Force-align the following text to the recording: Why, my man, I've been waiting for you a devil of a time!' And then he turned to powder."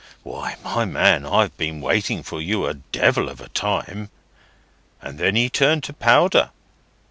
Why, 0.23 0.55
my 0.63 0.83
man, 0.85 1.27
I've 1.27 1.55
been 1.57 1.79
waiting 1.79 2.23
for 2.23 2.41
you 2.41 2.65
a 2.65 2.73
devil 2.73 3.29
of 3.29 3.39
a 3.39 3.49
time!' 3.49 4.09
And 4.99 5.19
then 5.19 5.35
he 5.35 5.47
turned 5.47 5.83
to 5.83 5.93
powder." 5.93 6.49